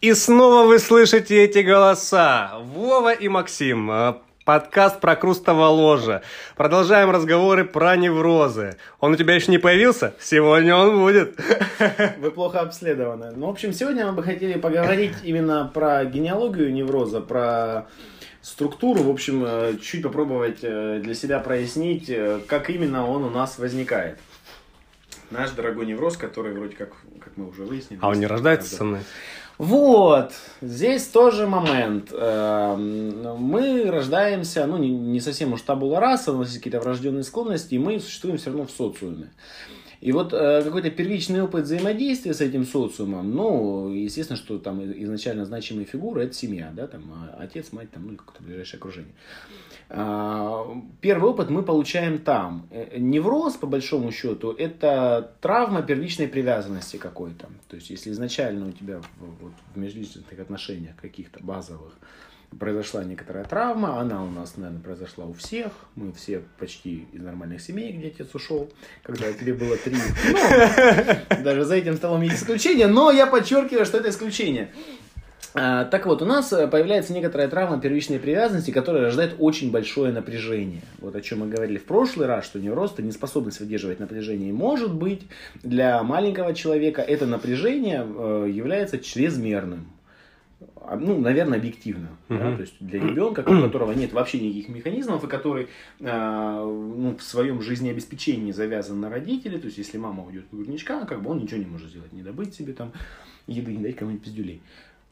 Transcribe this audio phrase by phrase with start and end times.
[0.00, 2.52] И снова вы слышите эти голоса.
[2.60, 3.90] Вова и Максим.
[3.90, 6.22] э, Подкаст про крустово ложе.
[6.56, 8.76] Продолжаем разговоры про неврозы.
[9.00, 10.14] Он у тебя еще не появился?
[10.20, 11.36] Сегодня он будет.
[12.18, 13.32] Вы плохо обследованы.
[13.34, 17.88] Ну, в общем, сегодня мы бы хотели поговорить именно про генеалогию невроза, про
[18.40, 22.08] структуру, в общем, э, чуть попробовать э, для себя прояснить,
[22.46, 24.20] как именно он у нас возникает.
[25.32, 26.90] Наш дорогой невроз, который вроде как,
[27.20, 27.98] как мы уже выяснили...
[28.00, 29.00] А он не рождается со мной?
[29.58, 32.10] Вот, здесь тоже момент.
[32.12, 37.74] Эм, Мы рождаемся, ну, не, совсем уж табула раса, у нас есть какие-то врожденные склонности,
[37.74, 39.30] и мы существуем все равно в социуме.
[40.00, 45.44] И вот э, какой-то первичный опыт взаимодействия с этим социумом, ну, естественно, что там изначально
[45.44, 49.12] значимые фигуры это семья, да, там а, отец, мать, там, ну, какое-то ближайшее окружение.
[49.90, 50.66] А,
[51.00, 52.68] Первый опыт мы получаем там.
[52.70, 57.48] Э, Невроз, по большому счету, это травма первичной привязанности какой-то.
[57.68, 61.94] То есть, если изначально у тебя вот, в межличностных отношениях каких-то базовых
[62.58, 65.72] произошла некоторая травма, она у нас, наверное, произошла у всех.
[65.96, 68.70] Мы все почти из нормальных семей, где отец ушел,
[69.02, 69.96] когда тебе было три.
[69.96, 74.70] Ну, даже за этим столом есть исключение, но я подчеркиваю, что это исключение.
[75.54, 80.12] А, Так вот, у нас э, появляется некоторая травма первичной привязанности, которая рождает очень большое
[80.12, 80.82] напряжение.
[80.98, 84.52] Вот о чем мы говорили в прошлый раз, что невроз это неспособность выдерживать напряжение.
[84.52, 85.22] Может быть,
[85.62, 89.86] для маленького человека это напряжение э, является чрезмерным.
[90.76, 92.08] А, Ну, наверное, объективно.
[92.28, 92.56] да, Мгм.
[92.56, 95.68] То есть для ребенка, у которого нет вообще никаких механизмов, и который
[96.00, 101.04] а, ну, в своем жизнеобеспечении завязан на родителей, то есть если мама уйдет в грудничка,
[101.04, 102.92] как бы он ничего не может сделать, не добыть себе там
[103.46, 104.62] еды, не дать кому-нибудь пиздюлей.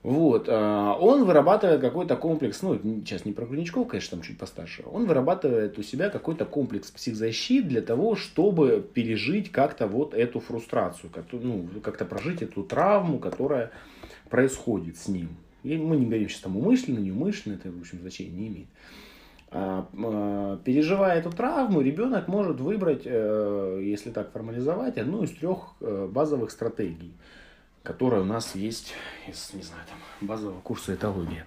[0.03, 4.85] Вот, а, он вырабатывает какой-то комплекс, ну, сейчас не про грудничков, конечно, там чуть постарше,
[4.87, 11.11] он вырабатывает у себя какой-то комплекс психзащит для того, чтобы пережить как-то вот эту фрустрацию,
[11.33, 13.73] ну, как-то прожить эту травму, которая
[14.31, 15.31] происходит с ним.
[15.65, 18.69] И мы не говорим сейчас там умышленно, неумышленно, это, в общем, значения не имеет.
[19.51, 25.75] А, а, Переживая эту травму, ребенок может выбрать, э, если так формализовать, одну из трех
[25.81, 27.15] э, базовых стратегий,
[27.87, 28.95] которые у нас есть
[29.29, 31.45] из, не знаю, там, базового курса этологии.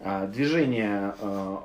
[0.00, 1.56] А, Движение э,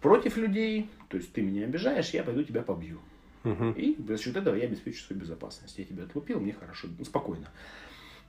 [0.00, 2.98] против людей, то есть ты меня обижаешь, я пойду тебя побью.
[3.44, 3.72] Мгм.
[3.72, 5.78] И за счет этого я обеспечу свою безопасность.
[5.78, 7.46] Я тебя отлупил, мне хорошо, ну, спокойно.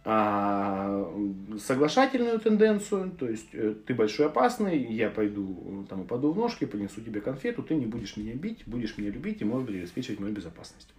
[0.05, 1.11] А,
[1.59, 6.65] соглашательную тенденцию, то есть э, ты большой опасный, я пойду э, там упаду в ножки,
[6.65, 10.19] принесу тебе конфету, ты не будешь меня бить, будешь меня любить и может быть обеспечивать
[10.19, 10.93] мою безопасность.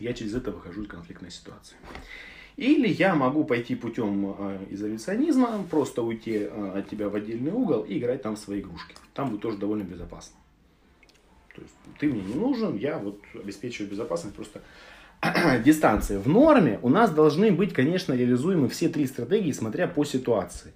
[0.00, 1.76] Я через это выхожу из конфликтной ситуации.
[2.56, 7.82] Или я могу пойти путем э, изоляционизма, просто уйти э, от тебя в отдельный угол
[7.82, 8.94] и играть там в свои игрушки.
[9.14, 10.36] Там будет тоже довольно безопасно.
[11.54, 14.60] То есть ты мне не нужен, я вот обеспечиваю безопасность просто
[15.64, 16.18] дистанции.
[16.18, 20.72] В норме у нас должны быть, конечно, реализуемы все три стратегии, смотря по ситуации.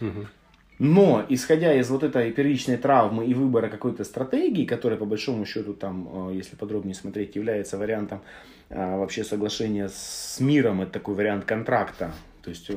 [0.00, 0.28] Мгм.
[0.80, 5.74] Но, исходя из вот этой первичной травмы и выбора какой-то стратегии, которая по большому счету
[5.74, 8.22] там, э, если подробнее смотреть, является вариантом
[8.70, 12.14] э, вообще соглашения с миром, это такой вариант контракта.
[12.40, 12.76] То есть э,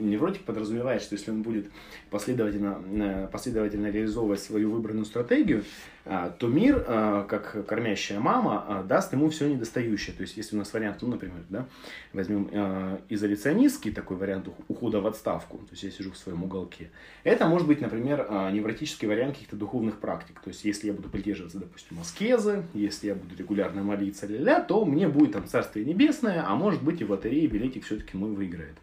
[0.00, 1.66] невротик подразумевает, что если он будет
[2.10, 5.62] последовательно, последовательно реализовывать свою выбранную стратегию,
[6.04, 10.14] то мир, а, как кормящая мама, а, даст ему все недостающее.
[10.14, 11.66] То есть, если у нас вариант, ну, например, да,
[12.12, 16.44] возьмем а, изоляционистский такой вариант ух- ухода в отставку, то есть я сижу в своем
[16.44, 16.90] уголке,
[17.22, 20.40] это может быть, например, а, невротический вариант каких-то духовных практик.
[20.40, 24.84] То есть, если я буду придерживаться, допустим, аскезы, если я буду регулярно молиться, ля-ля, то
[24.84, 28.74] мне будет там Царствие Небесное, а может быть и в лотерее билетик все-таки мой выиграет.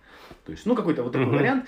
[0.46, 1.38] То есть, ну, какой-то вот такой Мгм.
[1.38, 1.66] вариант.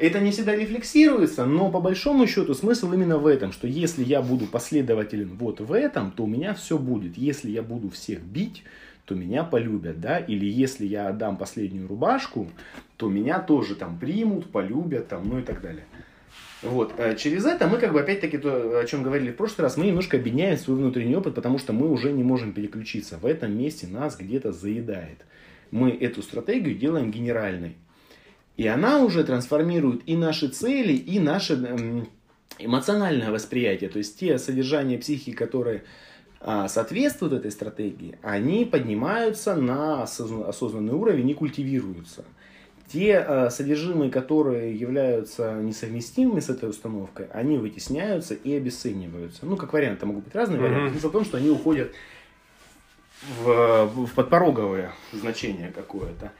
[0.00, 4.22] Это не всегда рефлексируется, но по большому счету смысл именно в этом, что если я
[4.22, 7.18] буду последователен вот в этом, то у меня все будет.
[7.18, 8.64] Если я буду всех бить,
[9.04, 12.48] то меня полюбят, да, или если я отдам последнюю рубашку,
[12.96, 15.84] то меня тоже там примут, полюбят, там, ну и так далее.
[16.62, 19.76] Вот, э, через это мы как бы опять-таки то, о чем говорили в прошлый раз,
[19.76, 23.18] мы немножко объединяем свой внутренний опыт, потому что мы уже не можем переключиться.
[23.18, 25.26] В этом месте нас где-то заедает.
[25.70, 27.76] Мы эту стратегию делаем генеральной.
[28.56, 32.08] И она уже трансформирует и наши цели, и наше эм,
[32.58, 33.88] эмоциональное восприятие.
[33.90, 35.84] То есть те содержания психики, которые
[36.40, 42.24] а, соответствуют этой стратегии, они поднимаются на осозна- осознанный уровень и культивируются.
[42.92, 49.46] Те а, содержимые, которые являются несовместимыми с этой установкой, они вытесняются и обесцениваются.
[49.46, 50.68] Ну, как вариант, там могут быть разные Мгм.
[50.68, 50.90] варианты.
[50.92, 51.92] Смысл в том, что они уходят
[53.42, 56.32] в, в подпороговое значение какое-то.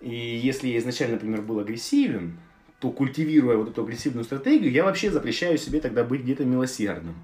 [0.00, 2.38] И если я изначально, например, был агрессивен,
[2.80, 7.16] то культивируя вот эту агрессивную стратегию, я вообще запрещаю себе тогда быть где-то милосердным.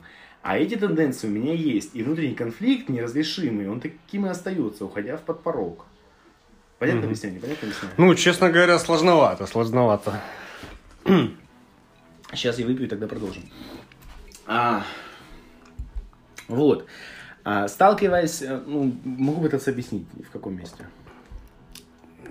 [0.42, 1.94] А эти тенденции у меня есть.
[1.94, 5.84] И внутренний конфликт неразрешимый, он таким и остается, уходя в подпорог.
[6.78, 7.08] Понятно Мгм.
[7.10, 7.40] объяснение?
[7.40, 7.94] Понятно объяснение?
[7.96, 10.20] Ну, честно говоря, сложновато, сложновато.
[12.32, 13.42] Сейчас я выпью, и тогда продолжим.
[14.46, 14.84] А,
[16.48, 16.86] вот.
[17.44, 20.86] А, сталкиваясь, э, ну, могу пытаться объяснить, в каком месте.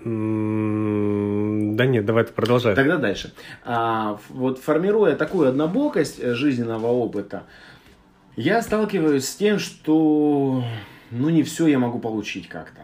[0.04, 2.76] Да нет, давай ты продолжай.
[2.76, 3.34] Тогда дальше.
[3.64, 7.44] А, вот формируя такую однобокость жизненного опыта,
[8.36, 10.64] я сталкиваюсь с тем, что
[11.12, 12.82] ну не все я могу получить как-то.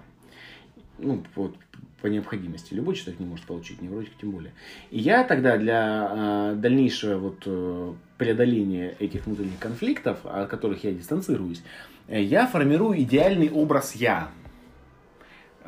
[0.99, 1.55] Ну, вот
[2.01, 2.73] по необходимости.
[2.73, 4.53] Любой человек не может получить, невротик тем более.
[4.91, 10.91] И я тогда для э, дальнейшего вот, э, преодоления этих внутренних конфликтов, от которых я
[10.91, 11.63] дистанцируюсь,
[12.07, 14.29] э, я формирую идеальный образ «я».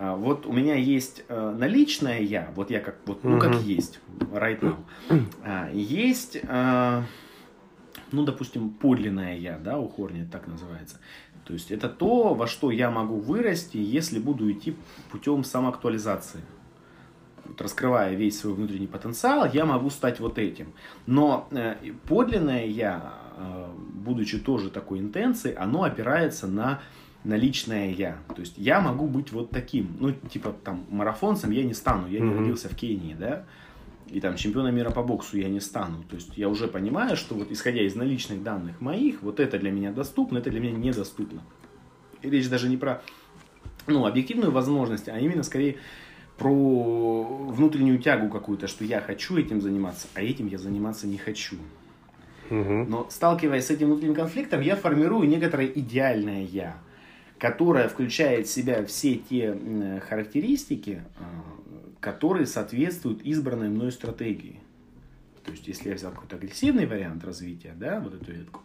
[0.01, 4.00] А, вот у меня есть э, наличное я, вот я как, вот, ну, как есть,
[4.31, 4.78] right now.
[5.44, 7.04] А, есть, э,
[8.13, 11.00] ну, допустим, подлинное я, да, у Хорни так называется.
[11.44, 14.74] То есть это то, во что я могу вырасти, если буду идти
[15.12, 16.40] путем самоактуализации.
[17.44, 20.72] Вот раскрывая весь свой внутренний потенциал, я могу стать вот этим.
[21.07, 21.75] Но э,
[22.07, 26.80] подлинное я, э, будучи тоже такой интенцией, оно опирается на
[27.24, 28.18] на личное я.
[28.33, 29.95] То есть я могу быть вот таким.
[30.00, 32.07] Ну, типа там марафонцем я не стану.
[32.07, 33.45] Я не родился в Кении, да.
[34.07, 36.04] И там чемпиона мира по боксу я не стану.
[36.10, 39.71] То есть я уже понимаю, что вот исходя из наличных данных моих, вот это для
[39.71, 41.44] меня доступно, это для меня недоступно.
[42.21, 43.01] И речь даже не про
[43.86, 45.77] ну, объективную возможность, а именно скорее
[46.38, 51.57] про внутреннюю тягу какую-то, что я хочу этим заниматься, а этим я заниматься не хочу.
[52.50, 56.77] Но сталкиваясь с этим внутренним конфликтом, я формирую некоторое идеальное я
[57.40, 59.58] которая включает в себя все те
[60.08, 61.24] характеристики, а,
[62.00, 64.60] которые соответствуют избранной мной стратегии.
[65.44, 68.62] То есть, если я взял какой-то агрессивный вариант развития, да, вот эту ветку,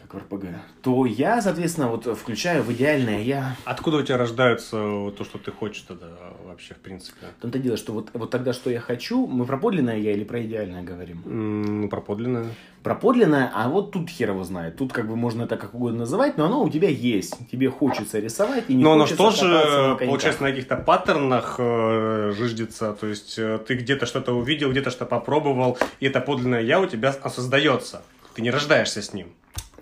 [0.00, 0.46] как в РПГ,
[0.82, 3.56] то я, соответственно, вот включаю в идеальное я.
[3.64, 6.06] Откуда у тебя рождается то, что ты хочешь тогда
[6.44, 7.26] вообще, в принципе?
[7.38, 10.24] В том-то дело, что вот, вот тогда, что я хочу, мы про подлинное я или
[10.24, 11.22] про идеальное говорим?
[11.24, 12.46] Ну, про подлинное.
[12.82, 14.76] Про подлинное, а вот тут хер его знает.
[14.76, 17.36] Тут как бы можно это как угодно называть, но оно у тебя есть.
[17.50, 22.94] Тебе хочется рисовать и не Но оно что же, получается, на каких-то паттернах э, жиждется.
[22.94, 26.86] То есть э, ты где-то что-то увидел, где-то что попробовал, и это подлинное я у
[26.86, 28.02] тебя создается.
[28.34, 29.28] Ты не рождаешься с ним.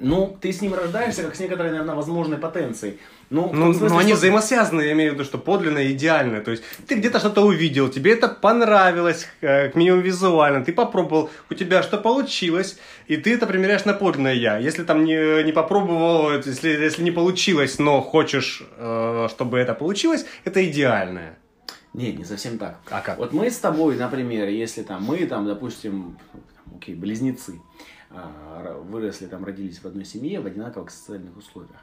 [0.00, 2.98] Ну, ты с ним рождаешься, как с некоторой, наверное, возможной потенцией.
[3.30, 6.40] Ну, Ну, смысле, ну, они что- взаимосвязаны, я имею в виду, что подлинное и идеальное.
[6.40, 11.30] То есть ты где-то что-то увидел, тебе это понравилось, э, как минимум визуально, ты попробовал,
[11.50, 14.56] у тебя что получилось, и ты это примеряешь на подлинное я.
[14.58, 20.24] Если там не, не попробовал, если, если не получилось, но хочешь, э, чтобы это получилось,
[20.44, 21.38] это идеальное.
[21.94, 22.78] Не, не совсем так.
[22.90, 23.18] А как?
[23.18, 26.16] Вот мы с тобой, например, если там мы там, допустим,
[26.76, 27.60] окей, близнецы,
[28.10, 31.80] выросли там, родились в одной семье в одинаковых социальных условиях.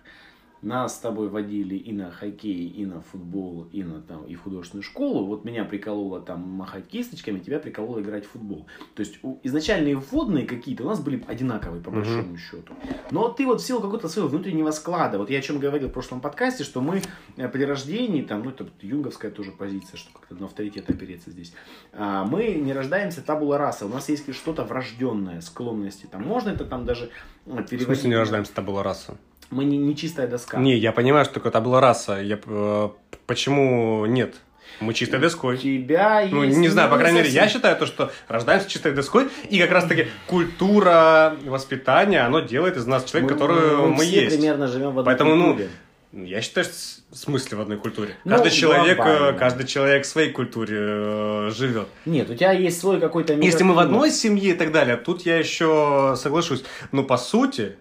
[0.65, 4.41] Нас с тобой водили и на хоккей, и на футбол, и на там, и в
[4.41, 5.27] художественную школу.
[5.27, 8.65] Вот меня прикололо там махать кисточками, тебя прикололо играть в футбол.
[8.95, 12.73] То есть изначальные вводные какие-то у нас были одинаковые по большому счету.
[13.11, 15.91] Но ты вот в силу какого-то своего внутреннего склада, вот я о чем говорил в
[15.91, 17.03] прошлом подкасте, что мы
[17.37, 21.53] э, при рождении, там, ну это юнговская тоже позиция, что как-то на авторитет опереться здесь,
[21.93, 26.65] а, мы не рождаемся табула раса, у нас есть что-то врожденное, склонности, там можно это
[26.65, 27.11] там даже
[27.45, 27.85] э, В переводить.
[27.85, 29.15] смысле не рождаемся, это была раса?
[29.51, 30.57] Мы не, не чистая доска.
[30.57, 32.19] Не, я понимаю, что это была раса.
[32.21, 32.89] Я, э,
[33.27, 34.35] почему нет?
[34.81, 35.57] Мы чистой У доской.
[35.57, 36.33] тебя есть...
[36.33, 39.71] Ну, не знаю, по крайней мере, я считаю то, что рождаемся чистой доской, и как
[39.71, 44.35] раз-таки культура воспитания, оно делает из нас человека, который мы, все есть.
[44.37, 45.69] примерно живем в одной Поэтому, ну, культуре.
[46.13, 48.15] я считаю, с- в смысле в одной культуре.
[48.25, 49.25] Ну, Каждый человек, глобально.
[49.27, 51.87] э, каждый человек в своей культуре э, живет.
[52.05, 55.21] Нет, у тебя есть свой какой-то Если мы в одной семье и так далее, тут
[55.25, 56.63] я еще соглашусь.
[56.91, 57.77] Но по сути,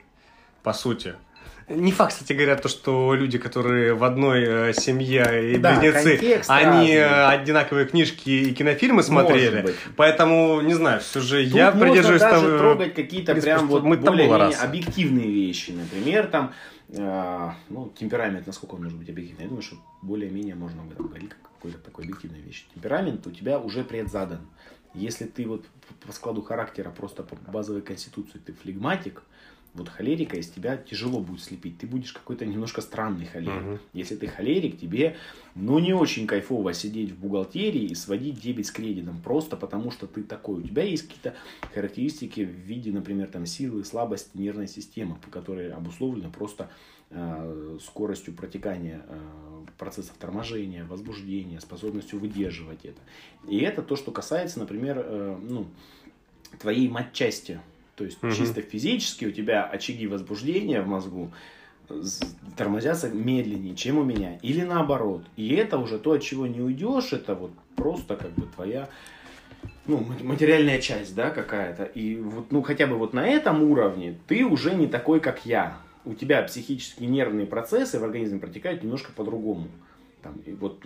[0.63, 1.15] по сути,
[1.69, 6.43] не факт, кстати говоря, то, что люди, которые в одной э, семье и Да, близнецы,
[6.49, 6.97] они разный.
[6.97, 9.75] э, одинаковые книжки и кинофильмы смотрели.
[9.97, 13.83] Поэтому, не знаю, все же Тут я можно придерживаюсь даже того- трогать какие-то прям вот
[13.83, 15.71] более-менее объективные вещи.
[15.71, 16.53] Например, там,
[16.91, 19.45] э, ну, темперамент, насколько он может быть объективный.
[19.45, 22.65] Я думаю, что более-менее можно об этом говорить, как какой-то такой объективной вещи.
[22.75, 24.41] Темперамент у тебя уже предзадан.
[24.93, 25.65] Если ты вот
[26.07, 29.23] по складу характера, просто по базовой конституции, ты флегматик,
[29.75, 31.79] вот холерика из тебя тяжело будет слепить.
[31.79, 33.63] Ты будешь какой-то немножко странный холерик.
[33.63, 33.79] Мгм.
[33.93, 35.17] Если ты холерик, тебе
[35.57, 40.07] ну не очень кайфово сидеть в бухгалтерии и сводить дебет с кредитом, просто потому что
[40.07, 40.61] ты такой.
[40.61, 41.35] У тебя есть какие-то
[41.75, 46.71] характеристики в виде, например, там, силы, слабости нервной системы, которые обусловлены просто
[47.11, 49.19] э, скоростью протекания э,
[49.77, 53.01] процессов торможения, возбуждения, способностью выдерживать это.
[53.49, 55.67] И это то, что касается, например, э, ну,
[56.61, 57.61] твоей матчасти.
[57.97, 58.35] То есть Мгм.
[58.35, 61.31] чисто физически у тебя очаги возбуждения в мозгу
[62.57, 64.39] тормозятся медленнее, чем у меня.
[64.43, 65.25] Или наоборот.
[65.37, 68.89] И это уже то, от чего не уйдешь, это вот просто как бы твоя
[69.87, 71.85] ну, материальная часть, да, какая-то.
[71.85, 75.77] И вот, ну, хотя бы вот на этом уровне ты уже не такой, как я.
[76.05, 79.69] У тебя психические нервные процессы в организме протекают немножко по-другому.
[80.25, 80.83] Там, и вот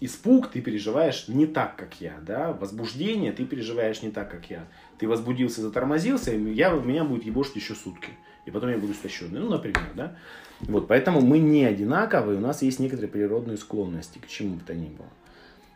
[0.00, 4.66] испуг ты переживаешь не так, как я, да, возбуждение ты переживаешь не так, как я.
[4.98, 8.10] Ты возбудился, затормозился, и я, меня будет ебошить еще сутки.
[8.46, 10.16] И потом я буду истощенный, ну, например, да.
[10.62, 14.74] Вот, поэтому мы не одинаковые, у нас есть некоторые природные склонности к чему бы то
[14.74, 15.08] ни было.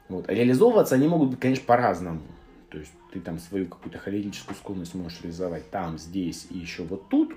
[0.08, 0.28] Вот.
[0.28, 2.22] Реализовываться они могут быть, конечно, по-разному.
[2.68, 7.08] То есть ты там свою какую-то холерическую склонность можешь реализовать там, здесь и еще вот
[7.08, 7.32] тут.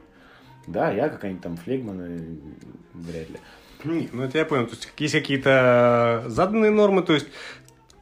[0.65, 2.17] Да, я какая-нибудь там флегмана
[2.93, 3.38] вряд ли.
[3.84, 4.65] Нет, ну это я понял.
[4.65, 7.27] То есть есть какие-то заданные нормы, то есть,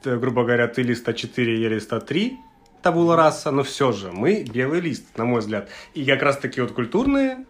[0.04, 2.38] грубо говоря, ты листа 4, я листа 3,
[2.82, 5.70] табула раса, но все же мы белый лист, на мой взгляд.
[5.94, 7.46] И как раз таки вот культурные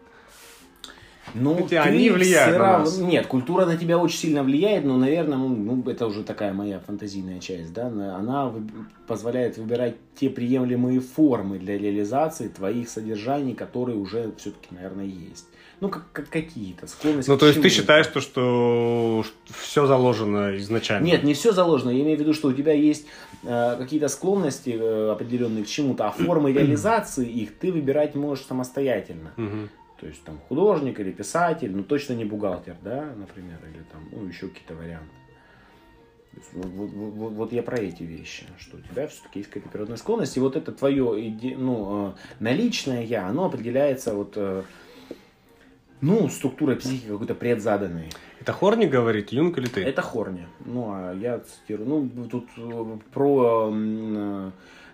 [1.36, 2.98] ну, Хотя они влияют на нас.
[2.98, 6.80] Нет, культура на тебя очень сильно влияет, но, наверное, ну, ну, это уже такая моя
[6.80, 8.52] фантазийная часть, да, она
[9.08, 15.46] позволяет выбирать те приемлемые формы для реализации твоих содержаний, которые уже все-таки, наверное, есть.
[15.82, 17.30] Ну, как, как какие-то склонности.
[17.30, 21.06] Ну, то есть ты считаешь, то, что все заложено изначально?
[21.06, 21.90] Нет, не все заложено.
[21.90, 23.08] Я имею в виду, что у тебя есть
[23.44, 29.34] э, какие-то склонности э, определенные к чему-то, а формы реализации их ты выбирать можешь самостоятельно.
[30.00, 34.28] То есть там художник или писатель, но точно не бухгалтер, да, например, или там, ну,
[34.28, 35.10] еще какие-то варианты.
[36.52, 39.98] Вот, вот, вот, вот я про эти вещи, что у тебя все-таки есть какая-то природная
[39.98, 44.64] склонность, и вот это твое ну, э, наличное я, оно определяется вот, э,
[46.02, 48.10] ну, структурой психики какой-то предзаданной.
[48.42, 49.82] Это Хорни говорит, Юнг или ты?
[49.82, 50.46] Это Хорни.
[50.66, 53.72] Ну, а я цитирую, ну, тут э, про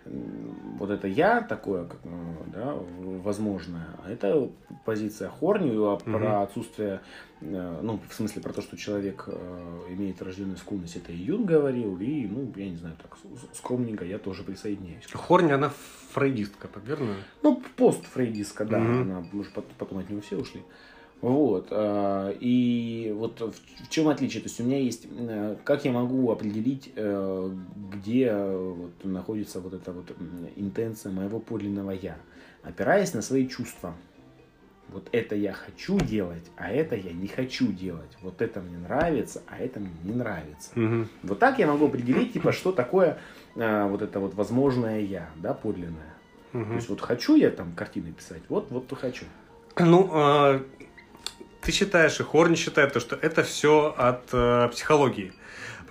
[0.05, 2.75] вот это я такое, как, ну, да,
[3.23, 4.49] возможное, а это
[4.83, 6.03] позиция Хорни а угу.
[6.03, 7.01] про отсутствие,
[7.41, 11.45] э, ну, в смысле про то, что человек э, имеет рожденную склонность, это и Юн
[11.45, 13.17] говорил, и, ну, я не знаю, так
[13.53, 15.05] скромненько я тоже присоединяюсь.
[15.13, 15.71] Хорни, она
[16.11, 17.15] фрейдистка, верно?
[17.43, 19.01] Ну, постфрейдистка, да, угу.
[19.01, 20.63] она, может, потом от него все ушли.
[21.21, 21.67] Вот.
[21.69, 24.41] А, и вот в чем отличие?
[24.41, 27.51] То есть у меня есть, э, как я могу определить, э,
[27.93, 30.11] где вот находится вот эта вот
[30.55, 32.17] интенция моего подлинного я,
[32.63, 33.93] опираясь на свои чувства.
[34.89, 38.17] Вот это я хочу делать, а это я не хочу делать.
[38.21, 40.71] Вот это мне нравится, а это мне не нравится.
[40.75, 41.07] Угу.
[41.23, 43.17] Вот так я могу определить, типа, что такое
[43.55, 46.13] вот это вот возможное я, да, подлинное.
[46.53, 46.65] Угу.
[46.65, 49.23] То есть вот хочу я там картины писать, вот, вот то хочу.
[49.79, 50.61] Ну, а,
[51.61, 55.33] ты считаешь, и Хорни считает, то, что это все от э, психологии.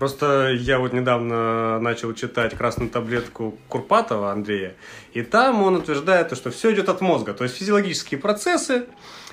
[0.00, 4.74] Просто я вот недавно начал читать «Красную таблетку» Курпатова Андрея,
[5.12, 8.86] и там он утверждает, что все идет от мозга, то есть физиологические процессы,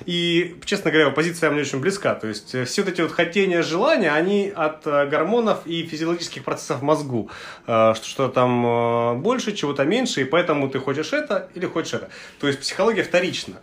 [0.04, 3.62] и, честно говоря, позиция мне очень близка, то есть э, все вот эти вот хотения,
[3.62, 7.30] желания, они от э, гормонов и физиологических процессов в мозгу,
[7.66, 12.10] э, что, там больше, чего-то меньше, и поэтому ты хочешь это или хочешь это.
[12.40, 13.54] То есть психология вторична.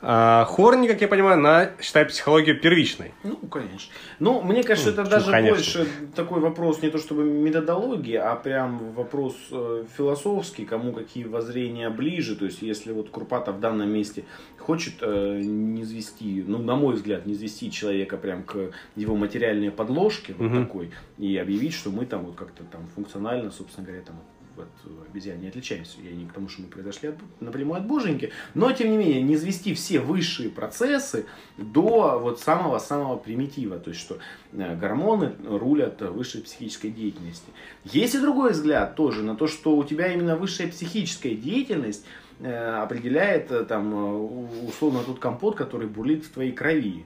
[0.00, 3.12] А Хорни, как я понимаю, она считает психологию первичной.
[3.24, 3.92] Ну, конечно.
[4.20, 5.56] Ну, мне кажется, ну, это даже конечно.
[5.56, 11.90] больше такой вопрос не то чтобы методологии, а прям вопрос э, философский, кому какие воззрения
[11.90, 12.36] ближе.
[12.36, 14.24] То есть, если вот Курпатов в данном месте
[14.58, 19.72] хочет э, не звести, ну, на мой взгляд, не звести человека прям к его материальной
[19.72, 20.48] подложке, угу.
[20.48, 24.16] вот такой, и объявить, что мы там вот как-то там функционально, собственно говоря, там
[24.62, 25.98] от обезьян не отличаемся.
[26.02, 28.32] Я не к тому, что мы произошли от, напрямую от боженьки.
[28.54, 33.78] Но, тем не менее, не извести все высшие процессы до вот самого-самого примитива.
[33.78, 34.18] То есть, что
[34.52, 37.50] э, гормоны рулят высшей психической деятельности.
[37.84, 42.04] Есть и другой взгляд тоже на то, что у тебя именно высшая психическая деятельность
[42.40, 47.04] э, определяет э, там условно тот компот, который бурлит в твоей крови.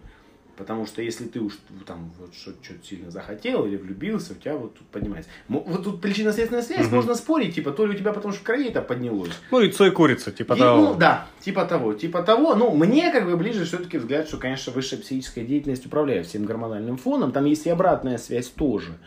[0.57, 4.75] Потому что если ты уж там вот что-то сильно захотел или влюбился, у тебя вот
[4.75, 5.31] тут поднимается.
[5.49, 6.97] Вот тут причинно-следственная связь, угу.
[6.97, 9.33] можно спорить, типа, то ли у тебя потому что в крови это поднялось.
[9.51, 10.83] Ну, яйцо и курица, типа и, того.
[10.83, 12.55] Ну, да, типа того, типа того.
[12.55, 16.99] Ну, мне как бы ближе все-таки взгляд, что, конечно, высшая психическая деятельность управляет всем гормональным
[16.99, 17.33] фоном.
[17.33, 18.99] Там есть и обратная связь тоже.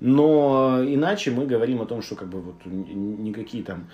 [0.00, 3.88] Но иначе мы говорим о том, что как бы вот никакие там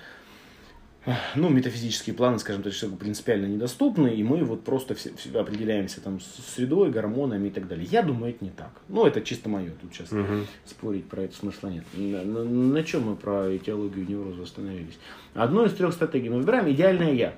[1.36, 6.20] ну, метафизические планы, скажем так, принципиально недоступны, и мы вот просто все, все определяемся там
[6.20, 7.86] с средой, гормонами и так далее.
[7.90, 8.70] Я думаю, это не так.
[8.88, 10.46] Ну, это чисто мое, тут сейчас угу.
[10.64, 11.84] спорить про это смысла нет.
[11.94, 14.98] На, на, на чем мы про этиологию невроза остановились?
[15.34, 17.34] Одну из трех стратегий мы выбираем идеальное я.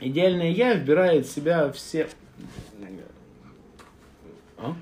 [0.00, 2.08] Идеальное я вбирает в себя все...
[4.58, 4.74] А?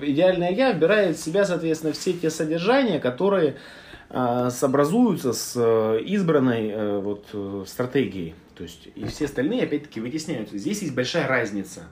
[0.00, 3.56] Идеальное я вбирает в себя, соответственно, все те содержания, которые
[4.10, 8.34] сообразуются с э, избранной э, вот, э, стратегией.
[8.56, 10.58] То есть, и все остальные, опять-таки, вытесняются.
[10.58, 11.82] Здесь есть большая разница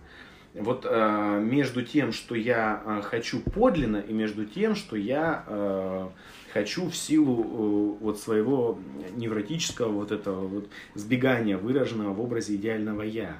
[0.54, 6.10] вот между тем, что я хочу подлинно, и между тем, что я
[6.52, 8.78] хочу в силу вот своего
[9.14, 13.36] невротического вот этого вот сбегания, выраженного в образе идеального я.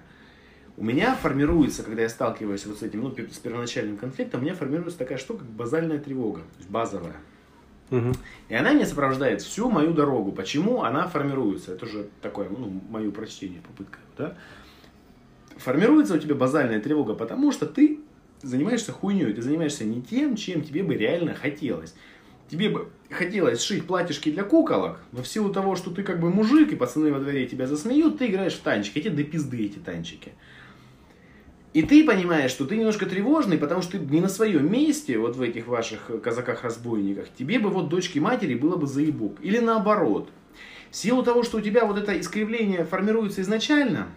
[0.76, 4.54] У меня формируется, когда я сталкиваюсь вот с этим, ну, с первоначальным конфликтом, у меня
[4.54, 7.16] формируется такая штука, как базальная тревога, базовая.
[7.90, 8.12] Угу.
[8.48, 10.32] И она меня сопровождает всю мою дорогу.
[10.32, 11.72] Почему она формируется?
[11.72, 14.34] Это уже такое, ну, мое прочтение, попытка, да?
[15.56, 18.00] Формируется у тебя базальная тревога, потому что ты
[18.42, 21.94] занимаешься хуйней, ты занимаешься не тем, чем тебе бы реально хотелось.
[22.48, 26.30] Тебе бы хотелось сшить платьишки для куколок, но в силу того, что ты как бы
[26.30, 29.78] мужик, и пацаны во дворе тебя засмеют, ты играешь в танчики, эти до пизды эти
[29.78, 30.32] танчики.
[31.74, 35.36] И ты понимаешь, что ты немножко тревожный, потому что ты не на своем месте, вот
[35.36, 37.26] в этих ваших казаках-разбойниках.
[37.36, 39.36] Тебе бы вот дочке матери было бы заебок.
[39.42, 40.30] Или наоборот.
[40.90, 44.08] В силу того, что у тебя вот это искривление формируется изначально,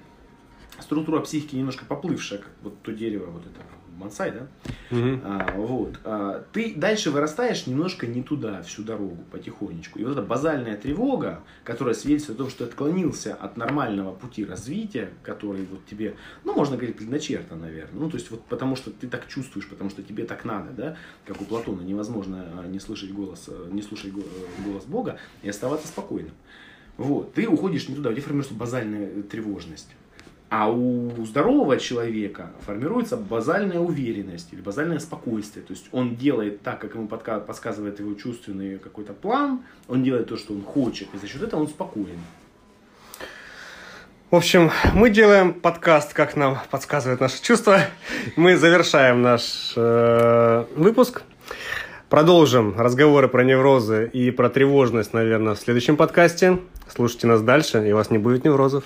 [0.81, 3.61] структура психики немножко поплывшая, как вот то дерево, вот это
[4.01, 4.47] Мансай, да?
[4.89, 5.19] Угу.
[5.23, 5.99] А, вот.
[6.03, 9.99] А, ты дальше вырастаешь немножко не туда всю дорогу, потихонечку.
[9.99, 14.43] И вот эта базальная тревога, которая свидетельствует о том, что ты отклонился от нормального пути
[14.43, 17.99] развития, который вот тебе, ну, можно говорить, предначертан, наверное.
[17.99, 20.97] Ну, то есть вот потому что ты так чувствуешь, потому что тебе так надо, да?
[21.25, 25.49] Как у Платона, невозможно а, не слышать голос, э, не слушать э, голос Бога и
[25.49, 26.33] оставаться спокойным.
[26.97, 27.33] Вот.
[27.33, 29.89] Ты уходишь не туда, тебя формируется базальная тревожность.
[30.51, 35.65] А у здорового человека формируется базальная уверенность или базальное спокойствие.
[35.65, 40.35] То есть он делает так, как ему подсказывает его чувственный какой-то план, он делает то,
[40.35, 42.19] что он хочет, и за счет этого он спокоен.
[44.29, 47.79] В общем, мы делаем подкаст, как нам подсказывает наше чувство.
[48.35, 51.21] Мы завершаем наш э, выпуск.
[52.09, 56.59] Продолжим разговоры про неврозы и про тревожность, наверное, в следующем подкасте.
[56.89, 58.83] Слушайте нас дальше, и у вас не будет неврозов.